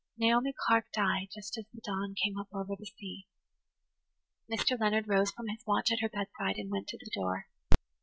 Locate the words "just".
1.31-1.59